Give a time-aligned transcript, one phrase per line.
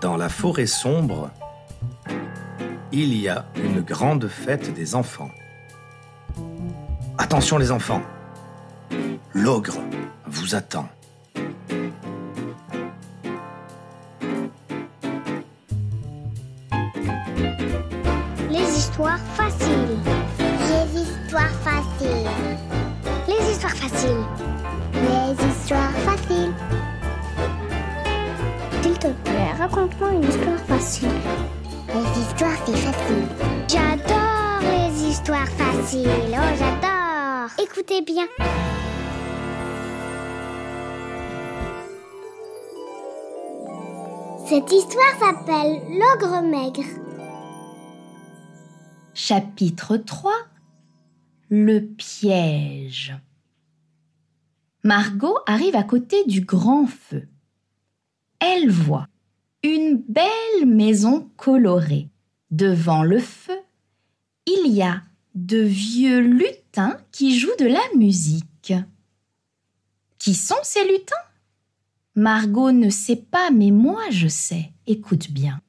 [0.00, 1.30] Dans la forêt sombre,
[2.92, 5.30] il y a une grande fête des enfants.
[7.18, 8.00] Attention les enfants,
[9.34, 9.74] l'ogre
[10.26, 10.88] vous attend.
[18.50, 19.98] Les histoires faciles.
[20.38, 22.30] Les histoires faciles.
[23.26, 24.24] Les histoires faciles.
[24.94, 26.77] Les histoires faciles.
[29.00, 31.08] S'il te plaît, raconte-moi une histoire facile.
[31.88, 33.28] Les histoires, c'est facile.
[33.68, 36.08] J'adore les histoires faciles.
[36.32, 37.50] Oh, j'adore.
[37.62, 38.26] Écoutez bien.
[44.48, 46.88] Cette histoire s'appelle L'ogre maigre.
[49.14, 50.32] Chapitre 3
[51.50, 53.16] Le piège
[54.82, 57.28] Margot arrive à côté du grand feu.
[58.40, 59.08] Elle voit
[59.62, 62.08] une belle maison colorée.
[62.50, 63.58] Devant le feu,
[64.46, 65.02] il y a
[65.34, 68.72] de vieux lutins qui jouent de la musique.
[70.18, 71.14] Qui sont ces lutins?
[72.14, 74.72] Margot ne sait pas, mais moi je sais.
[74.86, 75.60] Écoute bien.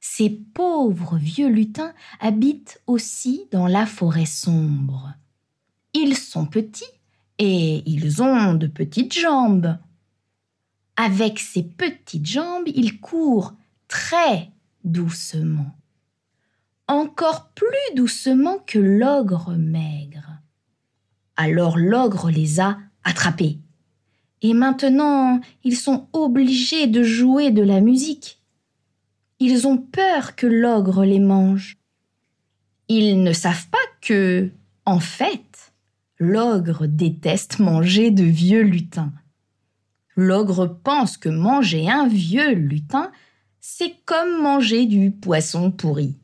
[0.00, 5.14] Ces pauvres vieux lutins habitent aussi dans la forêt sombre.
[5.94, 6.84] Ils sont petits
[7.38, 9.78] et ils ont de petites jambes.
[10.96, 13.54] Avec ces petites jambes, ils courent
[13.88, 14.50] très
[14.84, 15.76] doucement.
[16.88, 20.40] Encore plus doucement que l'ogre maigre.
[21.36, 23.58] Alors l'ogre les a attrapés.
[24.42, 28.40] Et maintenant, ils sont obligés de jouer de la musique.
[29.38, 31.78] Ils ont peur que l'ogre les mange.
[32.88, 34.50] Ils ne savent pas que,
[34.84, 35.72] en fait,
[36.18, 39.12] l'ogre déteste manger de vieux lutins.
[40.16, 43.10] L'ogre pense que manger un vieux lutin,
[43.60, 46.16] c'est comme manger du poisson pourri.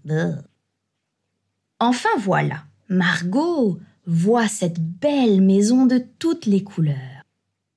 [1.81, 6.97] Enfin voilà, Margot voit cette belle maison de toutes les couleurs.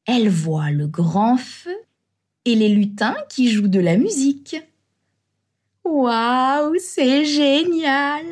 [0.06, 1.76] Elle voit le grand feu
[2.46, 4.56] et les lutins qui jouent de la musique.
[5.84, 8.26] Waouh, c'est génial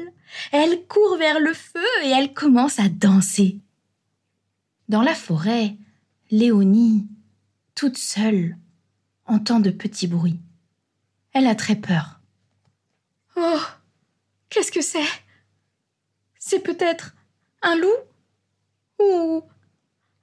[0.52, 3.60] Elle court vers le feu et elle commence à danser.
[4.88, 5.76] Dans la forêt,
[6.32, 7.08] Léonie,
[7.80, 8.58] toute seule,
[9.26, 10.42] entend de petits bruits.
[11.32, 12.20] Elle a très peur.
[13.38, 13.62] Oh,
[14.50, 15.08] qu'est-ce que c'est?
[16.38, 17.16] C'est peut-être
[17.62, 17.88] un loup
[19.00, 19.44] ou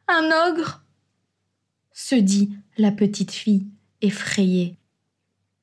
[0.06, 0.84] un ogre?
[1.94, 3.66] Se dit la petite fille
[4.02, 4.76] effrayée.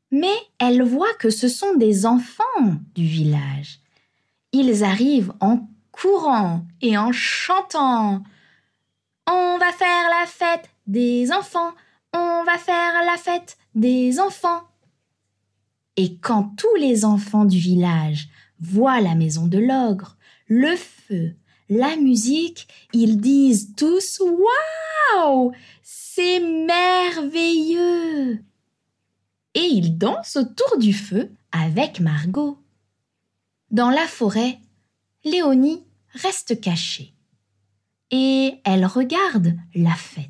[0.10, 3.82] Mais elle voit que ce sont des enfants du village.
[4.52, 8.24] Ils arrivent en courant et en chantant.
[9.28, 11.72] On va faire la fête des enfants,
[12.14, 14.62] on va faire la fête des enfants.
[15.96, 18.30] Et quand tous les enfants du village
[18.60, 20.18] voient la maison de l'ogre,
[20.48, 21.36] le feu,
[21.70, 24.22] la musique, ils disent tous
[25.16, 28.44] Waouh C'est merveilleux
[29.54, 32.58] Et ils dansent autour du feu avec Margot.
[33.72, 34.60] Dans la forêt,
[35.24, 35.84] Léonie
[36.14, 37.14] reste cachée
[38.12, 40.30] et elle regarde la fête.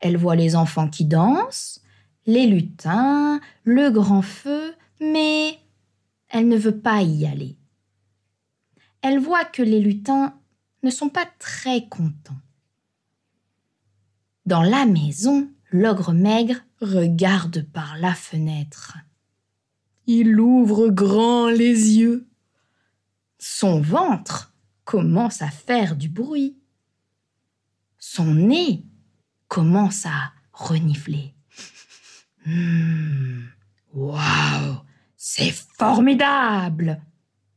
[0.00, 1.80] Elle voit les enfants qui dansent,
[2.26, 5.58] les lutins, le grand feu, mais
[6.28, 7.56] elle ne veut pas y aller
[9.02, 10.34] elle voit que les lutins
[10.82, 12.40] ne sont pas très contents.
[14.46, 18.96] Dans la maison, l'ogre maigre regarde par la fenêtre.
[20.06, 22.28] Il ouvre grand les yeux.
[23.38, 26.58] Son ventre commence à faire du bruit.
[27.98, 28.84] Son nez
[29.50, 31.34] commence à renifler.
[32.46, 33.48] Hum,
[33.92, 34.76] waouh,
[35.16, 37.02] c'est formidable!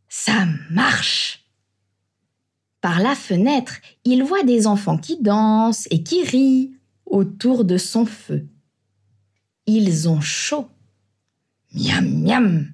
[0.09, 1.45] Ça marche
[2.81, 8.05] Par la fenêtre, il voit des enfants qui dansent et qui rient autour de son
[8.05, 8.47] feu.
[9.67, 10.67] Ils ont chaud.
[11.73, 12.73] Miam miam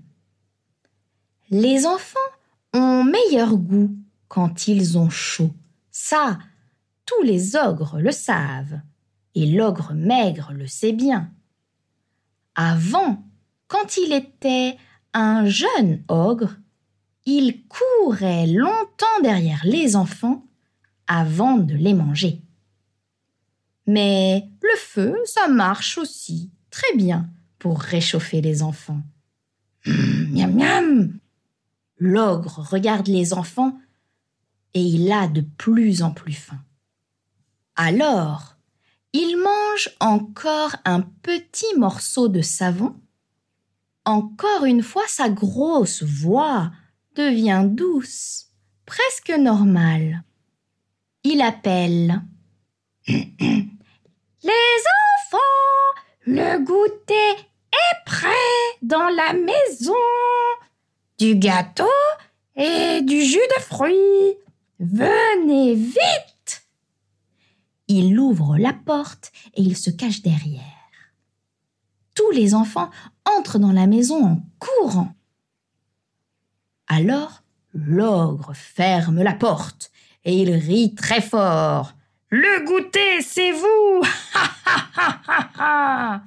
[1.50, 2.20] Les enfants
[2.74, 3.96] ont meilleur goût
[4.30, 5.54] quand ils ont chaud.
[5.92, 6.40] Ça,
[7.06, 8.80] tous les ogres le savent.
[9.36, 11.32] Et l'ogre maigre le sait bien.
[12.56, 13.24] Avant,
[13.68, 14.78] quand il était
[15.14, 16.58] un jeune ogre,
[17.26, 20.46] il courait longtemps derrière les enfants
[21.08, 22.42] avant de les manger.
[23.88, 29.02] Mais le feu, ça marche aussi très bien pour réchauffer les enfants.
[29.86, 31.20] Hum, miam miam
[31.98, 33.78] L'ogre regarde les enfants
[34.74, 36.64] et il a de plus en plus faim.
[37.76, 38.59] Alors,
[39.14, 42.96] il mange encore un petit morceau de savon
[44.10, 46.72] encore une fois sa grosse voix
[47.16, 48.48] devient douce,
[48.86, 50.24] presque normale.
[51.24, 52.22] Il appelle.
[53.08, 54.82] Les
[55.22, 55.38] enfants,
[56.26, 57.32] le goûter
[57.72, 58.30] est prêt
[58.82, 59.94] dans la maison.
[61.20, 61.84] Du gâteau
[62.56, 64.38] et du jus de fruits.
[64.80, 66.39] Venez vite.
[67.90, 70.62] Il ouvre la porte et il se cache derrière.
[72.14, 72.92] Tous les enfants
[73.26, 75.16] entrent dans la maison en courant.
[76.88, 77.42] Alors,
[77.74, 79.92] l'ogre ferme la porte
[80.24, 81.96] et il rit très fort.
[82.30, 84.04] Le goûter, c'est vous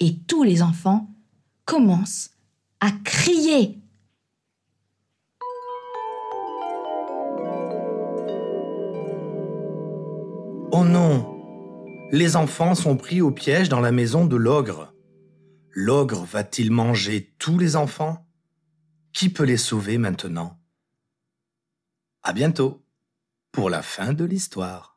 [0.00, 1.10] Et tous les enfants
[1.66, 2.30] commencent
[2.80, 3.79] à crier.
[10.80, 14.94] Oh non Les enfants sont pris au piège dans la maison de l'ogre.
[15.72, 18.26] L'ogre va-t-il manger tous les enfants?
[19.12, 20.58] Qui peut les sauver maintenant?
[22.22, 22.82] À bientôt
[23.52, 24.89] pour la fin de l'histoire.